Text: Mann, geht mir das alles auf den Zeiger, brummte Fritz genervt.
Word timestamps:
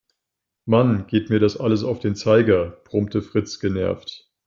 Mann, 0.65 1.05
geht 1.05 1.29
mir 1.29 1.37
das 1.37 1.57
alles 1.57 1.83
auf 1.83 1.99
den 1.99 2.15
Zeiger, 2.15 2.71
brummte 2.85 3.21
Fritz 3.21 3.59
genervt. 3.59 4.31